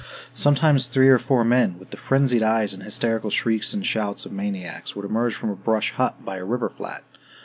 Sometimes 0.33 0.87
three 0.87 1.09
or 1.09 1.19
four 1.19 1.43
men, 1.43 1.77
with 1.77 1.91
the 1.91 1.95
frenzied 1.97 2.41
eyes 2.41 2.73
and 2.73 2.81
hysterical 2.81 3.29
shrieks 3.29 3.71
and 3.71 3.85
shouts 3.85 4.25
of 4.25 4.31
maniacs, 4.31 4.95
would 4.95 5.05
emerge 5.05 5.35
from 5.35 5.51
a 5.51 5.55
brush 5.55 5.91
hut 5.91 6.25
by 6.25 6.37
a 6.37 6.43
river 6.43 6.69
flat. 6.69 7.03